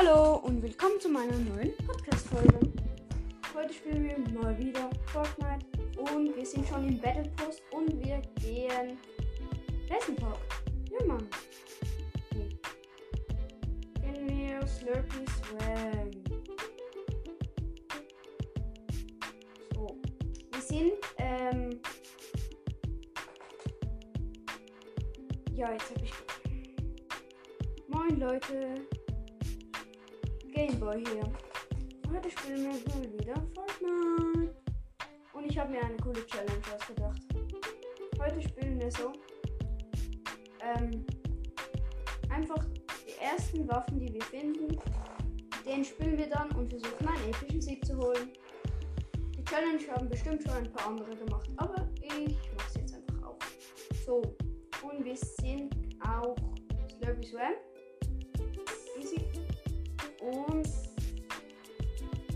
Hallo 0.00 0.36
und 0.44 0.62
willkommen 0.62 1.00
zu 1.00 1.08
meiner 1.08 1.36
neuen 1.36 1.76
Podcast-Folge. 1.84 2.60
Heute 3.52 3.74
spielen 3.74 4.04
wir 4.04 4.40
mal 4.40 4.56
wieder 4.56 4.88
Fortnite 5.06 5.66
und 5.96 6.36
wir 6.36 6.46
sind 6.46 6.68
schon 6.68 6.86
im 6.86 7.00
Battle 7.00 7.28
Post 7.34 7.60
und 7.72 7.98
wir 8.04 8.22
gehen 8.40 8.96
Lesson 9.88 10.14
Talk. 10.14 10.38
Ja, 10.92 11.04
Mann. 11.04 11.28
Okay. 12.30 12.48
Gehen 14.00 14.28
wir 14.28 14.64
Slurpee 14.68 15.24
Swam. 15.34 16.10
So. 19.74 19.96
Wir 20.52 20.60
sind, 20.60 20.92
ähm. 21.16 21.80
Ja, 25.56 25.72
jetzt 25.72 25.90
habe 25.90 26.04
ich. 26.04 26.12
Moin 27.88 28.20
Leute. 28.20 28.86
Gameboy 30.58 31.04
hier. 31.06 31.32
Heute 32.12 32.28
spielen 32.32 32.62
wir 32.62 32.70
mal 32.92 33.12
wieder 33.12 33.34
Fortnite. 33.54 34.56
Und 35.32 35.46
ich 35.46 35.56
habe 35.56 35.70
mir 35.70 35.84
eine 35.84 35.96
coole 35.98 36.26
Challenge 36.26 36.62
ausgedacht. 36.74 37.20
Heute 38.20 38.42
spielen 38.42 38.80
wir 38.80 38.90
so. 38.90 39.12
Ähm, 40.60 41.06
einfach 42.28 42.64
die 43.06 43.22
ersten 43.22 43.68
Waffen, 43.68 44.00
die 44.00 44.12
wir 44.12 44.22
finden, 44.22 44.76
den 45.64 45.84
spielen 45.84 46.18
wir 46.18 46.28
dann 46.28 46.50
und 46.56 46.68
versuchen 46.68 47.06
einen 47.06 47.28
epischen 47.28 47.62
Sieg 47.62 47.86
zu 47.86 47.96
holen. 47.96 48.32
Die 49.36 49.44
Challenge 49.44 49.86
haben 49.92 50.08
bestimmt 50.08 50.42
schon 50.42 50.54
ein 50.54 50.72
paar 50.72 50.88
andere 50.88 51.14
gemacht, 51.14 51.48
aber 51.58 51.88
ich 52.02 52.36
mache 52.56 52.66
es 52.66 52.74
jetzt 52.74 52.96
einfach 52.96 53.28
auch. 53.28 53.38
So, 54.04 54.22
und 54.82 55.04
wir 55.04 55.14
sind 55.16 55.72
auch 56.04 56.34
Slurpy 56.98 57.28
Swam. 57.28 57.67
Und 60.20 60.68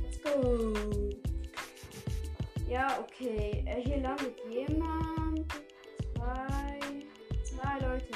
let's 0.03 0.21
go. 0.23 0.75
Ja, 2.69 2.99
okay. 3.01 3.65
Äh, 3.67 3.83
hier 3.83 3.99
landet 3.99 4.35
jemand. 4.51 5.53
Zwei. 6.15 6.79
Zwei 7.45 7.79
Leute. 7.81 8.07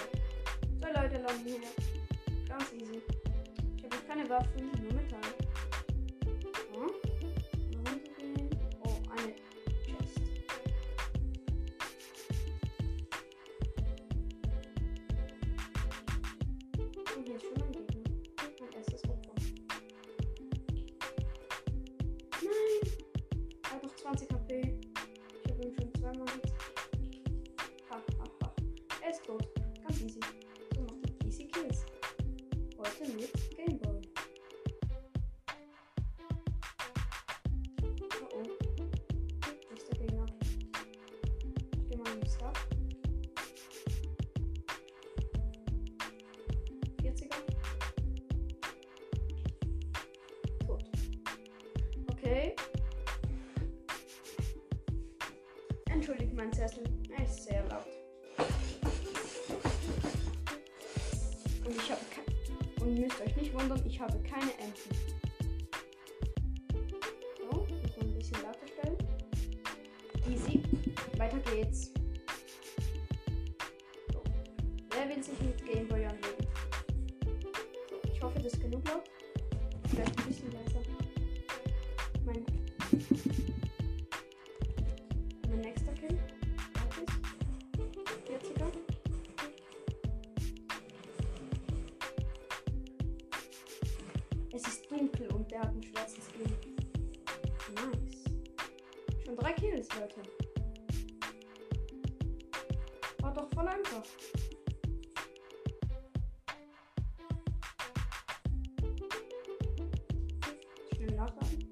Zwei 0.80 0.92
Leute 0.92 1.18
landen 1.18 1.44
hier. 1.44 2.48
Ganz 2.48 2.72
easy. 2.72 3.02
Ich 3.76 3.84
habe 3.84 3.96
keine 4.08 4.28
Waffen, 4.30 4.70
nur 4.82 5.02
mein 56.36 56.52
Sessel. 56.52 56.84
Ist 57.22 57.44
sehr 57.44 57.64
laut. 57.68 57.86
Und 61.64 61.76
ich 61.76 61.90
habe 61.90 62.00
und 62.80 63.00
müsst 63.00 63.20
euch 63.20 63.36
nicht 63.36 63.54
wundern, 63.54 63.82
ich 63.84 63.98
habe 63.98 64.16
keine 64.20 64.52
Enten. 64.58 64.90
So, 67.38 67.66
muss 67.66 67.98
ein 68.00 68.14
bisschen 68.14 68.42
lauter 68.42 68.68
stellen. 68.68 68.96
Easy. 70.30 70.62
Weiter 71.16 71.38
geht's. 71.50 71.90
So. 74.12 74.22
Wer 74.90 75.08
will 75.08 75.22
sich 75.22 75.40
mit 75.40 75.64
Gameboy 75.64 76.04
anlegen? 76.04 76.46
So, 77.90 77.96
ich 78.12 78.22
hoffe, 78.22 78.38
das 78.40 78.52
ist 78.52 78.60
genug 78.60 78.86
laut. 78.88 79.10
Vielleicht 79.90 80.18
ein 80.18 80.26
bisschen 80.26 80.52
leiser. 80.52 80.95
Nachladen. 111.16 111.70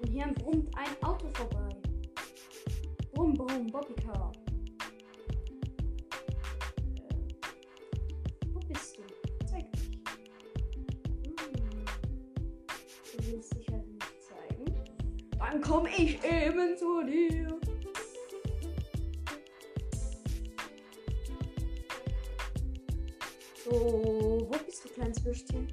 Und 0.00 0.08
hier 0.08 0.26
brummt 0.34 0.76
ein 0.76 1.02
Auto 1.02 1.28
vorbei. 1.34 1.68
Brumm, 3.12 3.34
brumm, 3.34 3.66
Bobbycar. 3.66 4.32
Äh, 7.08 8.46
wo 8.52 8.60
bist 8.60 8.98
du? 8.98 9.02
Zeig 9.46 9.70
dich. 9.72 9.90
Hm. 11.24 11.36
Du 13.16 13.26
willst 13.32 13.54
dich 13.54 13.68
halt 13.68 13.86
nicht 13.86 14.22
zeigen. 14.22 14.74
Dann 15.38 15.60
komm 15.60 15.86
ich 15.86 16.22
eben 16.24 16.76
zu 16.76 17.02
dir. 17.04 17.58
So, 23.64 23.72
wo 23.72 24.64
bist 24.64 24.84
du, 24.84 24.88
kleines 24.90 25.24
Würstchen? 25.24 25.66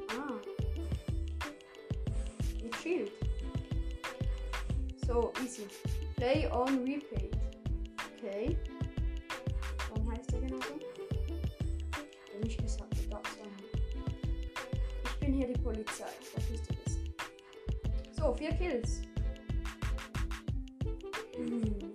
So, 5.14 5.32
easy. 5.44 5.68
Play 6.16 6.48
on 6.52 6.84
repeat. 6.84 7.36
Okay. 8.18 8.58
Warum 9.90 10.12
heißt 10.12 10.32
der 10.32 10.42
genau 10.42 10.58
so? 10.58 10.80
Hab 12.34 12.44
nicht 12.44 12.60
gesagt, 12.60 12.98
du 12.98 13.10
darfst 13.12 13.38
dann. 13.40 13.48
Ich 15.06 15.20
bin 15.20 15.34
hier 15.34 15.54
die 15.54 15.62
Polizei, 15.62 16.08
das 16.34 16.50
müsst 16.50 16.64
ihr 16.72 16.78
wissen. 16.84 17.14
So, 18.18 18.34
vier 18.34 18.54
Kills. 18.54 19.04
Hm, 21.36 21.93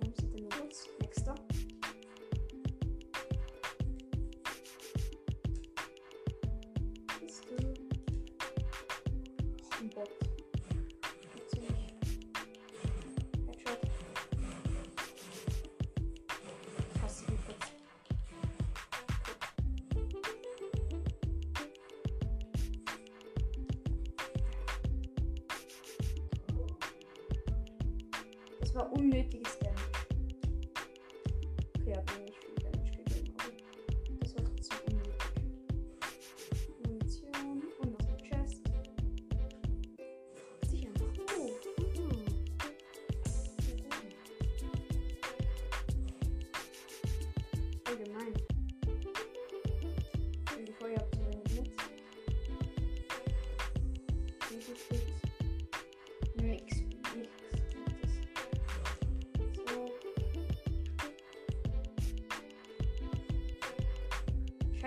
war 28.79 28.93
unnötiges 28.93 29.58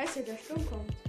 Scheiße, 0.02 0.24
der 0.24 0.36
Sturm 0.36 0.66
kommt. 0.66 0.90
Eieiei. 0.90 0.92
Sorry. 0.92 1.01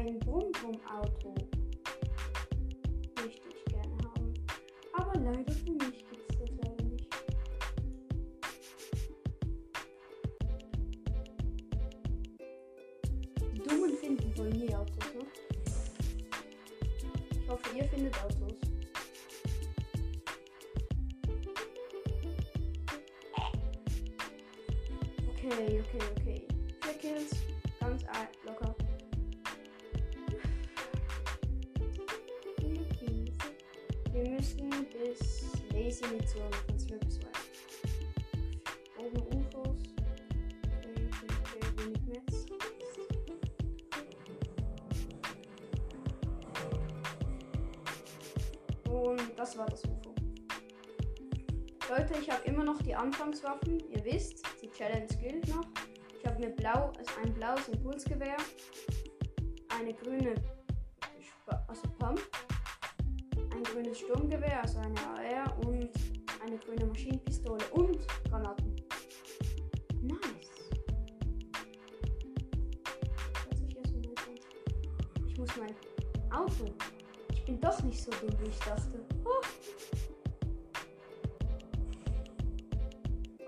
Ein 0.00 0.18
Brumm-Brumm-Auto. 0.20 1.34
Möchte 3.20 3.48
ich 3.50 3.64
gerne 3.66 3.98
haben. 3.98 4.34
Aber 4.94 5.20
leider 5.20 5.52
für 5.52 5.72
mich 5.72 5.89
Mission 35.90 36.52
von 36.68 36.78
12 36.78 37.00
bis 37.00 37.18
2. 37.18 37.26
Oben 39.00 39.22
UFOs. 39.36 39.82
Okay. 40.78 41.08
Wenig 41.78 42.02
Netz. 42.06 42.46
Und 48.88 49.20
das 49.36 49.58
war 49.58 49.66
das 49.66 49.82
UFO. 49.82 50.14
Leute, 51.88 52.14
ich 52.20 52.30
habe 52.30 52.44
immer 52.44 52.62
noch 52.62 52.80
die 52.82 52.94
Anfangswaffen. 52.94 53.80
Ihr 53.90 54.04
wisst, 54.04 54.44
die 54.62 54.70
Challenge 54.70 55.08
gilt 55.20 55.48
noch. 55.48 55.66
Ich 56.16 56.24
habe 56.24 56.38
mir 56.38 56.50
blau, 56.50 56.92
also 56.96 57.10
ein 57.20 57.34
blaues 57.34 57.66
Impulsgewehr, 57.66 58.36
eine 59.76 59.92
grüne 59.94 60.34
Sp 61.18 61.50
also 61.66 61.88
Pump, 61.98 62.20
ein 63.52 63.62
grünes 63.64 63.98
Sturmgewehr, 63.98 64.62
also 64.62 64.78
eine 64.78 65.00
AR 65.00 65.29
Auto. 76.60 76.72
Ich 77.32 77.44
bin 77.44 77.60
doch 77.60 77.82
nicht 77.82 78.02
so 78.02 78.10
dumm, 78.10 78.30
wie 78.40 78.48
ich 78.48 78.58
dachte. 78.58 79.04
Oh. 79.24 79.40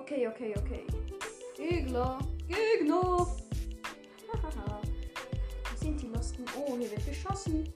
Okay, 0.01 0.29
okay, 0.29 0.55
okay. 0.57 0.87
Gegner, 1.57 2.19
Gegner. 2.49 3.27
Hahaha. 4.33 4.81
Sind 5.77 6.01
die 6.01 6.07
Losten? 6.07 6.45
Oh, 6.57 6.77
hier 6.77 6.91
wird 6.91 7.07
geschossen. 7.07 7.73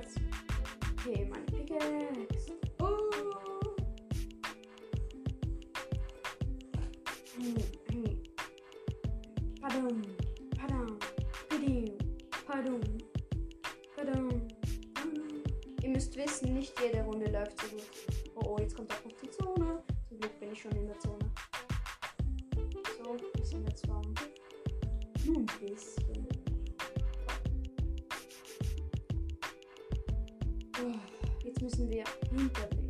Netz? 0.00 0.14
Okay, 0.92 1.26
meine 1.28 1.44
Pickaxe. 1.44 2.52
Oh. 2.80 3.10
Pardon. 9.60 10.02
Pardon. 10.56 10.98
Pardon. 11.48 11.98
Pardon. 12.46 12.80
Pardon. 13.94 14.48
Ihr 15.82 15.88
müsst 15.90 16.16
wissen, 16.16 16.54
nicht 16.54 16.72
jede 16.80 17.02
Runde 17.04 17.30
läuft 17.30 17.60
so 17.60 17.68
gut. 17.68 17.79
Müssen 31.60 31.88
wir 31.90 32.04
hinterlegen. 32.30 32.89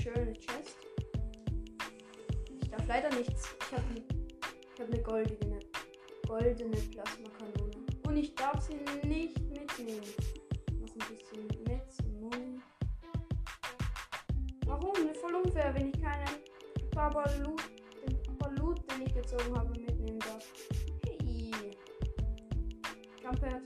Schöne 0.00 0.32
Chest. 0.32 0.78
Ich 2.62 2.70
darf 2.70 2.86
leider 2.88 3.10
nichts. 3.10 3.54
Ich 3.60 3.72
habe 3.72 3.84
ich 4.74 4.80
hab 4.80 4.88
eine 4.88 5.02
goldene, 5.02 5.60
goldene 6.26 6.76
Plasmakanone. 6.76 7.86
Und 8.06 8.16
ich 8.16 8.34
darf 8.34 8.60
sie 8.62 8.76
nicht 9.06 9.38
mitnehmen. 9.50 10.00
Noch 10.80 10.88
ein 10.88 11.16
bisschen 11.16 11.46
Netz 11.64 11.98
und 12.00 12.20
Muni. 12.20 12.60
Warum? 14.66 14.94
Voll 15.20 15.34
unfair, 15.34 15.74
wenn 15.74 15.88
ich 15.88 16.00
keinen 16.00 16.28
Babalut, 16.94 17.62
den 18.06 18.22
Babalut, 18.22 18.80
den 18.90 19.06
ich 19.06 19.14
gezogen 19.14 19.56
habe, 19.56 19.70
mitnehmen 19.78 20.18
darf. 20.20 20.46
Hey. 21.06 21.50
Jumpert. 23.22 23.62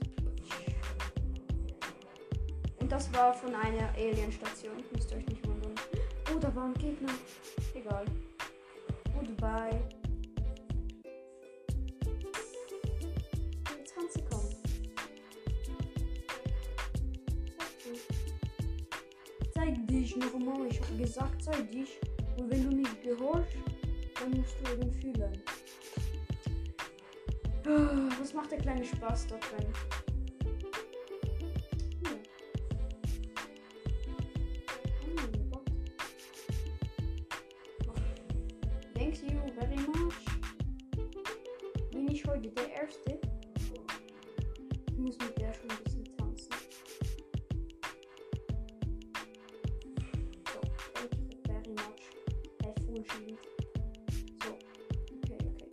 Und 2.79 2.91
das 2.91 3.11
war 3.13 3.33
von 3.33 3.55
einer 3.55 3.89
Alien-Station. 3.95 4.83
Müsst 4.93 5.11
ihr 5.11 5.17
euch 5.17 5.25
nicht 5.27 5.34
da 6.45 6.55
war 6.55 6.65
ein 6.65 6.73
Gegner. 6.75 7.11
Egal. 7.73 8.05
Goodbye. 9.15 9.81
Jetzt 13.77 13.95
kannst 13.95 14.17
du 14.17 14.21
kommen. 14.25 14.55
Zeig 17.57 17.83
dich. 17.83 18.01
Zeig 19.53 19.87
dich 19.87 20.15
nochmal. 20.17 20.67
Ich 20.67 20.79
habe 20.81 20.97
gesagt, 20.97 21.43
zeig 21.43 21.71
dich. 21.71 21.99
Und 22.37 22.51
wenn 22.51 22.69
du 22.69 22.75
nicht 22.75 23.01
gehorchst, 23.01 23.57
dann 24.19 24.31
musst 24.31 24.55
du 24.61 24.73
eben 24.73 24.91
fühlen. 24.91 25.41
Ah, 27.65 28.09
Was 28.19 28.33
macht 28.35 28.51
der 28.51 28.59
kleine 28.59 28.85
Spaß 28.85 29.27
da 29.27 29.35
drin? 29.37 29.65
Heute 42.45 42.55
der 42.57 42.73
Erste? 42.83 43.19
Ich 44.87 44.97
muss 44.99 45.17
mit 45.17 45.35
der 45.39 45.51
schon 45.51 45.67
ein 45.67 45.83
bisschen 45.83 46.03
tanzen. 46.15 46.53
So, 50.53 50.61
thank 50.93 51.11
you 51.15 51.39
very 51.47 51.69
much. 51.69 52.03
Full 52.85 53.03
shield. 53.03 53.39
So, 54.43 54.51
okay, 54.51 55.37
okay, 55.41 55.65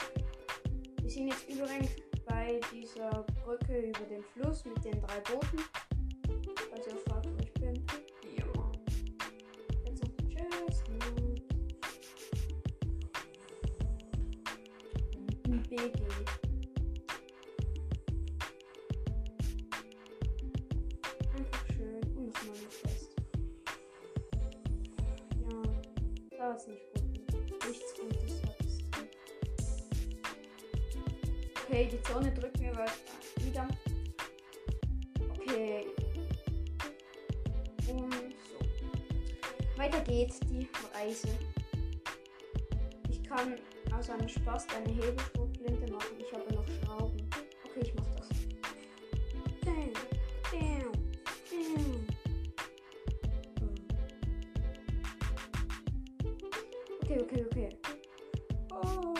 okay. 0.97 1.09
sind 1.11 1.29
jetzt 1.29 1.47
übrigens 1.47 1.91
bei 2.25 2.59
dieser 2.73 3.23
Brücke 3.45 3.79
über 3.79 4.07
den 4.07 4.23
Fluss 4.23 4.65
mit 4.65 4.83
den 4.83 4.99
drei 5.03 5.21
Booten. 5.21 5.59
Falls 6.71 6.87
ihr 6.87 6.97
fragt, 7.07 7.27
wo 7.27 7.37
ich 7.43 7.53
bin. 7.53 7.85
Ja. 8.39 8.47
Jetzt 9.85 10.03
noch 10.03 10.13
die 10.17 10.35
Chestnut. 10.35 11.43
Ist 26.57 26.69
nicht 26.69 26.93
gut. 26.93 27.69
Nichts 27.69 27.95
Gutes 27.95 28.41
drin. 28.91 29.09
Okay, 31.65 31.89
die 31.91 32.03
Zone 32.03 32.33
drückt 32.33 32.61
mir 32.61 32.73
wieder. 33.39 33.69
Okay. 35.31 35.87
Und 37.89 38.13
so. 38.13 39.79
Weiter 39.79 40.01
geht 40.01 40.33
die 40.51 40.69
Reise. 40.95 41.29
Ich 43.09 43.23
kann 43.23 43.57
aus 43.97 44.11
einem 44.11 44.29
Spaß 44.29 44.67
eine 44.77 44.93
Hebelschrotflinte 44.93 45.52
Okay, 57.03 57.21
okay, 57.21 57.45
okay. 57.51 57.69
Oh. 58.71 59.15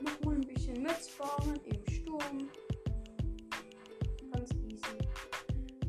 Noch 0.00 0.20
mal 0.24 0.34
ein 0.34 0.40
bisschen 0.42 0.82
mitfahren 0.82 1.58
im 1.64 1.92
Sturm. 1.92 2.50
Ganz 4.30 4.50
easy. 4.52 4.98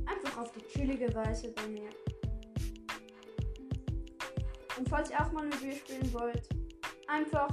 Einfach 0.06 0.38
auf 0.38 0.52
die 0.54 0.66
chillige 0.68 1.14
Weise 1.14 1.52
bei 1.52 1.68
mir. 1.68 1.90
Und 4.78 4.90
falls 4.90 5.12
ihr 5.12 5.20
auch 5.20 5.32
mal 5.34 5.46
mit 5.46 5.62
mir 5.62 5.74
spielen 5.74 6.14
wollt, 6.14 6.48
einfach. 7.08 7.50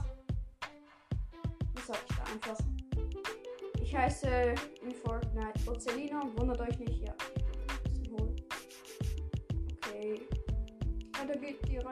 Was 1.74 1.86
sag 1.88 1.98
ich 2.08 2.16
da 2.16 2.22
einfach? 2.32 2.58
Ich 3.82 3.96
heiße 3.96 4.54
in 4.82 4.92
Fortnite 4.94 5.68
Ocelino. 5.68 6.20
Wundert 6.36 6.60
euch 6.60 6.78
nicht, 6.78 7.02
ja. 7.02 7.14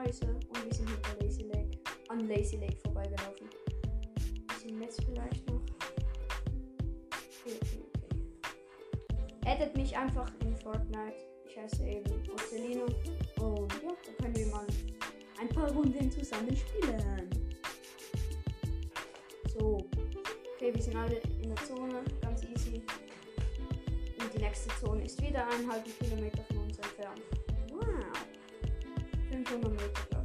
Reise 0.09 0.25
und 0.25 0.65
wir 0.65 0.73
sind 0.73 0.89
hinter 0.89 1.23
Lazy 1.23 1.43
Lake. 1.43 1.77
An 2.07 2.27
Lazy 2.27 2.57
Lake 2.57 2.77
vorbeigelaufen. 2.83 3.47
Bisschen 4.47 4.79
Netz 4.79 4.97
vielleicht 5.05 5.47
noch. 5.47 5.61
Okay, 7.45 7.59
okay. 7.61 7.83
Addet 9.45 9.77
mich 9.77 9.95
einfach 9.95 10.31
in 10.41 10.55
Fortnite. 10.55 11.13
Ich 11.47 11.57
heiße 11.57 11.87
eben 11.87 12.11
Ocelino. 12.31 12.85
Und 13.39 13.73
ja, 13.83 13.91
da 14.03 14.23
können 14.23 14.35
wir 14.35 14.47
mal 14.47 14.65
ein 15.39 15.49
paar 15.49 15.71
Runden 15.71 16.11
zusammen 16.11 16.55
spielen. 16.55 17.29
So. 19.53 19.77
Okay, 20.55 20.73
wir 20.73 20.81
sind 20.81 20.95
alle 20.95 21.21
in 21.41 21.53
der 21.53 21.65
Zone. 21.67 22.03
Ganz 22.21 22.43
easy. 22.45 22.81
Und 24.19 24.33
die 24.33 24.39
nächste 24.39 24.69
Zone 24.83 25.05
ist 25.05 25.21
wieder 25.21 25.47
einen 25.47 25.71
halben 25.71 25.91
Kilometer 25.99 26.43
von 26.45 26.57
uns 26.57 26.77
entfernt. 26.79 27.38
um 29.39 30.15
é 30.15 30.18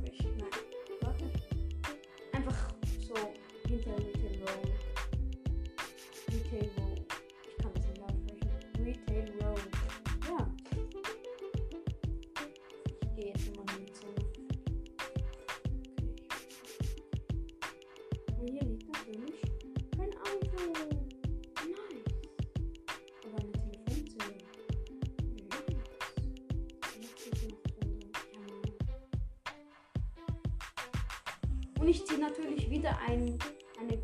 Und 31.85 31.91
ich 31.91 32.07
ziehe 32.07 32.19
natürlich 32.19 32.71
wieder 32.71 32.99
ein, 33.07 33.39
eine, 33.79 34.03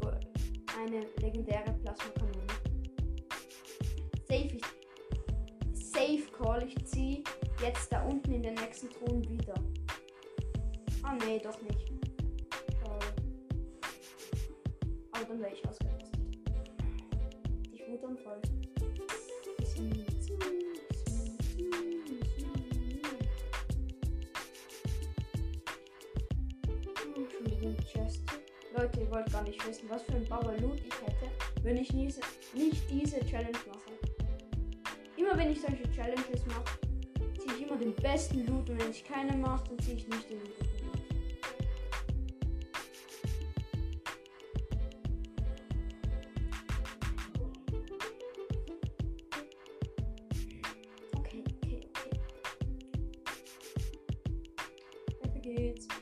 eine 0.79 1.07
legendäre 1.23 1.73
Plasmakanone. 1.83 2.47
Safe, 4.29 4.59
safe 5.73 6.31
Call, 6.31 6.69
ich 6.69 6.85
ziehe 6.85 7.23
jetzt 7.63 7.91
da 7.91 8.03
unten 8.03 8.35
in 8.35 8.43
den 8.43 8.53
nächsten 8.53 8.91
Ton 8.91 9.27
wieder. 9.27 9.55
Ah 11.03 11.17
nee, 11.27 11.39
doch 11.39 11.59
nicht. 11.63 11.91
Schade. 12.83 13.07
Aber 15.13 15.25
dann 15.25 15.41
wäre 15.41 15.55
ich 15.55 15.67
ausgerastet. 15.67 16.21
Ich 17.73 17.89
Wutanfall. 17.89 18.41
Bisschen 18.41 18.60
Leute, 28.91 29.01
ihr 29.05 29.11
wollt 29.11 29.33
gar 29.33 29.43
nicht 29.43 29.67
wissen, 29.67 29.89
was 29.89 30.03
für 30.03 30.15
ein 30.15 30.25
Bauer 30.27 30.57
Loot 30.59 30.79
ich 30.79 30.95
hätte, 31.07 31.31
wenn 31.63 31.77
ich 31.77 31.89
diese, 31.89 32.21
nicht 32.55 32.83
diese 32.91 33.21
Challenge 33.27 33.59
mache. 33.69 33.93
Immer 35.17 35.37
wenn 35.37 35.53
ich 35.53 35.61
solche 35.61 35.89
Challenges 35.93 36.45
mache, 36.47 36.79
ziehe 37.39 37.55
ich 37.57 37.67
immer 37.69 37.77
den 37.77 37.95
besten 37.95 38.47
Loot 38.47 38.69
und 38.69 38.83
wenn 38.83 38.91
ich 38.91 39.05
keine 39.05 39.37
mache, 39.37 39.65
dann 39.69 39.79
ziehe 39.79 39.97
ich 39.97 40.09
nicht 40.09 40.31
den 40.31 40.41
guten 40.41 40.65
Loot. 40.87 41.01
Okay, 51.17 51.45
okay, 51.63 51.89
okay. 51.91 52.21
Weiter 55.23 55.41
geht's. 55.41 56.00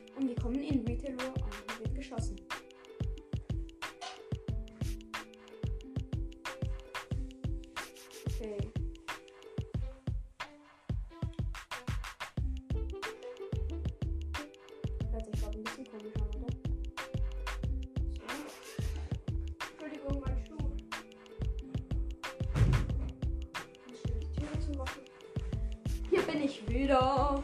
Wieder. 26.79 27.43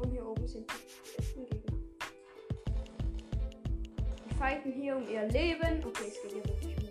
Und 0.00 0.10
hier 0.10 0.26
oben 0.26 0.46
sind 0.46 0.66
die 0.70 1.16
besten 1.16 1.46
Gegner. 1.46 1.78
Die 4.28 4.34
fighten 4.34 4.72
hier 4.72 4.96
um 4.96 5.08
ihr 5.08 5.26
Leben. 5.28 5.84
Okay, 5.86 6.08
es 6.08 6.22
geht 6.22 6.32
hier 6.32 6.44
wirklich 6.44 6.85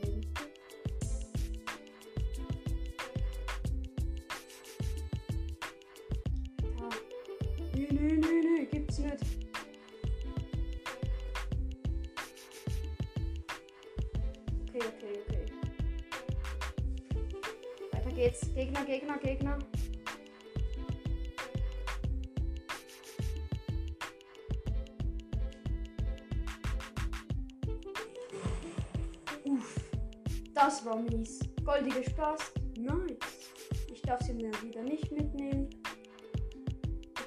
das 30.56 30.84
war 30.86 30.98
mies. 30.98 31.40
Goldige 31.64 32.04
Spaß. 32.04 32.54
Nice. 32.78 33.52
Ich 33.94 34.02
darf 34.02 34.22
sie 34.22 34.34
mir 34.34 34.52
wieder 34.64 34.82
nicht 34.82 35.12
mitnehmen. 35.12 35.70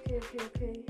Okay, 0.01 0.21
okay, 0.21 0.39
okay. 0.55 0.85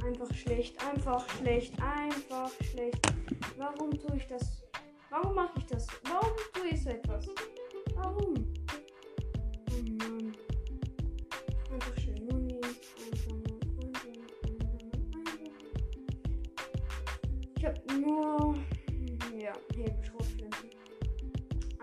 Äh, 0.00 0.06
Einfach 0.06 0.34
schlecht, 0.34 0.84
einfach 0.84 1.28
schlecht, 1.38 1.74
einfach 1.80 2.50
schlecht. 2.70 3.00
Warum 3.56 3.90
tue 3.98 4.16
ich 4.16 4.26
das? 4.26 4.62
Warum 5.10 5.34
mache 5.34 5.58
ich 5.58 5.66
das? 5.66 5.86
Warum 6.04 6.36
tue 6.52 6.68
ich 6.68 6.82
so 6.82 6.90
etwas? 6.90 7.26
Warum? 7.94 8.41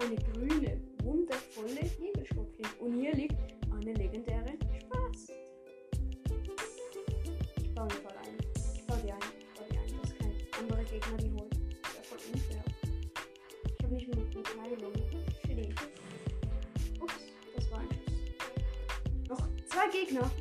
Eine 0.01 0.15
grüne, 0.15 0.79
wundervolle 1.03 1.81
Hebelschrotflinte. 1.81 2.75
Und 2.79 2.93
hier 3.01 3.13
liegt 3.13 3.35
eine 3.73 3.93
legendäre 3.93 4.53
Spaß. 4.79 5.27
Ich 7.57 7.75
baue 7.75 7.87
ihn 7.87 8.01
voll 8.01 8.17
ein. 8.23 8.37
Ich 8.75 8.85
baue 8.85 8.97
die 9.03 9.11
ein. 9.11 9.19
Ich 9.39 9.59
baue 9.59 9.67
die 9.69 9.77
ein. 9.77 9.99
Das 10.01 10.17
kein 10.17 10.33
andere 10.57 10.83
Gegner 10.85 11.17
die 11.17 11.31
holen. 11.31 11.49
Das 11.81 11.91
ist 11.91 11.97
ja 11.97 12.03
voll 12.03 12.19
unfair. 12.33 12.63
Ich 13.77 13.83
habe 13.83 13.93
nicht 13.93 14.07
mehr 14.07 14.25
eine 14.25 14.61
Heilung. 14.63 14.93
Shitty. 15.45 15.69
Ups, 17.01 17.13
das 17.55 17.71
war 17.71 17.79
ein 17.79 17.89
Schuss. 17.89 19.27
Noch 19.27 19.47
zwei 19.65 19.89
Gegner. 19.91 20.31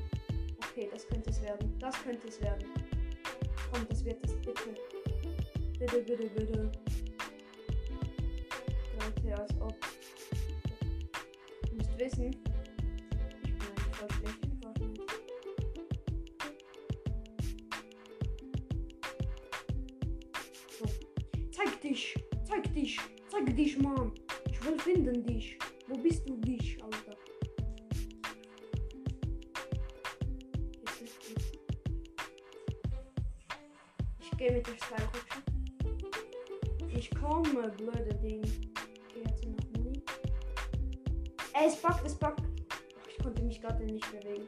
Okay, 0.71 0.89
das 0.93 1.07
könnte 1.09 1.31
es 1.31 1.43
werden. 1.43 1.77
Das 1.81 2.01
könnte 2.05 2.29
es 2.29 2.41
werden. 2.41 2.69
Komm, 3.73 3.87
das 3.89 4.05
wird 4.05 4.25
es 4.25 4.35
bitte. 4.35 4.75
Bitte, 5.81 6.03
bitte, 6.03 6.31
bitte. 6.31 6.71
Dich! 21.89 22.15
Zeig 22.45 22.75
dich! 22.75 22.99
Zeig 23.29 23.57
dich, 23.57 23.79
Mann! 23.79 24.13
Ich 24.51 24.65
will 24.65 24.79
finden 24.79 25.25
dich! 25.25 25.59
Wo 25.87 25.97
bist 25.99 26.29
du 26.29 26.37
dich, 26.37 26.83
Alter? 26.83 27.17
Jetzt. 31.01 31.35
Ich 34.21 34.31
gehe 34.37 34.53
mit 34.53 34.67
der 34.67 34.75
Seilrutsche. 34.89 35.43
Ich 36.95 37.11
komme, 37.15 37.71
blöde 37.77 38.15
Ding. 38.23 38.43
Okay, 38.43 39.25
hat 39.25 39.39
sie 39.39 39.49
noch 39.49 39.65
Muni? 39.77 40.03
Ey, 41.55 41.67
es 41.67 41.77
buggt, 41.77 42.05
es. 42.05 42.19
Ach, 42.23 42.37
ich 43.09 43.19
konnte 43.23 43.43
mich 43.43 43.61
gerade 43.61 43.85
nicht 43.85 44.11
bewegen. 44.13 44.47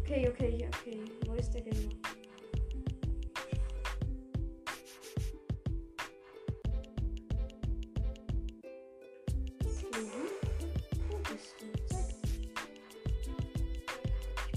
Okay, 0.00 0.28
okay, 0.28 0.68
okay. 0.68 1.00
Wo 1.26 1.34
ist 1.34 1.50
der 1.50 1.62
Gegner? 1.62 2.13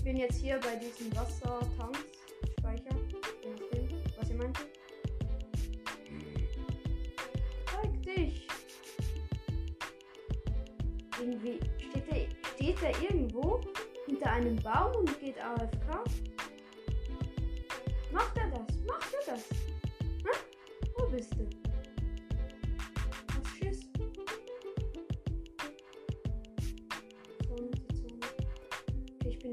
Bin 0.08 0.16
jetzt 0.16 0.40
hier 0.40 0.58
bei 0.62 0.74
diesen 0.78 1.14
Wassertanks. 1.18 2.17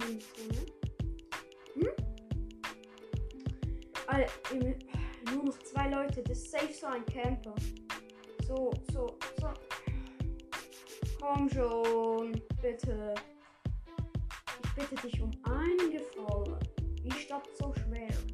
Ich 0.06 0.10
der 0.10 0.18
Zone. 0.34 0.66
Hm? 1.74 1.88
All, 4.06 4.26
nur 5.32 5.44
noch 5.44 5.58
zwei 5.60 5.88
Leute. 5.88 6.22
Das 6.22 6.38
ist 6.38 6.50
safe 6.50 6.72
so 6.72 6.86
ein 6.86 7.04
Camper. 7.06 7.54
So, 8.46 8.70
so, 8.92 9.18
so. 9.40 9.48
Komm 11.20 11.48
schon, 11.48 12.32
bitte. 12.60 13.14
Ich 14.62 14.74
bitte 14.74 15.06
dich 15.06 15.20
um 15.22 15.30
einen 15.44 15.90
Gefallen. 15.90 16.58
Die 17.02 17.10
Stadt 17.12 17.48
so 17.58 17.72
schwer. 17.74 18.33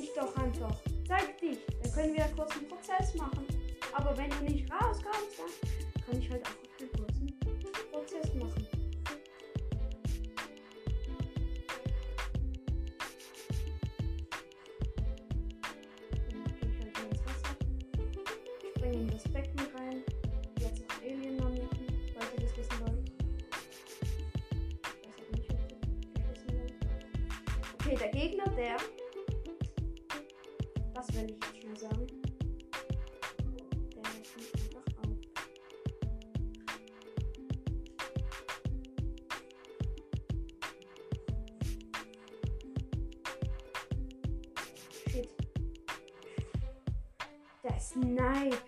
Dich 0.00 0.12
doch 0.14 0.34
einfach. 0.36 0.76
Zeig 1.06 1.38
dich. 1.38 1.58
Dann 1.82 1.92
können 1.92 2.14
wir 2.14 2.24
kurz 2.36 2.52
einen 2.52 2.68
Prozess 2.68 3.14
machen. 3.14 3.46
Aber 3.92 4.16
wenn 4.16 4.30
du 4.30 4.52
nicht 4.52 4.70
rauskommst, 4.72 5.38
dann 5.38 6.04
kann 6.04 6.22
ich 6.22 6.30
halt 6.30 6.42
auch 6.46 6.80
einen 6.80 6.92
kurzen 6.92 7.38
Prozess 7.90 8.34
machen. 8.34 8.67
Sniped. 48.00 48.62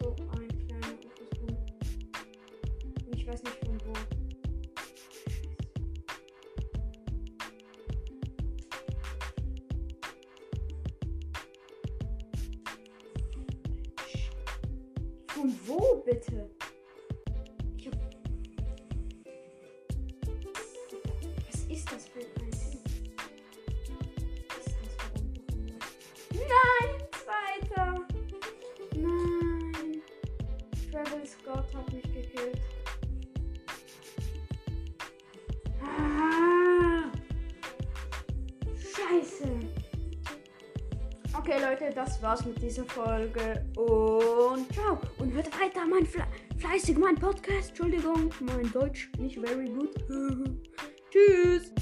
So 0.00 0.14
ein 0.34 0.48
kleiner 0.66 0.94
Opusbull. 1.04 1.56
Und 3.06 3.14
ich 3.16 3.26
weiß 3.26 3.42
nicht 3.42 3.58
von 3.64 3.80
wo. 3.84 3.92
Von 15.26 15.58
wo 15.66 16.02
bitte? 16.06 16.48
Ich 17.78 17.88
hab... 17.88 17.94
Was 21.50 21.64
ist 21.68 21.92
das 21.92 22.06
für 22.06 22.20
ein 22.20 22.45
Leute, 41.68 41.90
das 41.92 42.22
war's 42.22 42.44
mit 42.44 42.62
dieser 42.62 42.84
Folge 42.84 43.64
und 43.76 44.72
ciao. 44.72 45.00
Und 45.18 45.32
hört 45.32 45.48
weiter 45.60 45.84
mein 45.84 46.06
Fle 46.06 46.24
fleißig 46.58 46.96
mein 46.96 47.16
Podcast. 47.16 47.70
Entschuldigung, 47.70 48.30
mein 48.40 48.70
Deutsch 48.70 49.10
nicht 49.18 49.40
very 49.40 49.68
good. 49.68 49.92
Tschüss. 51.10 51.72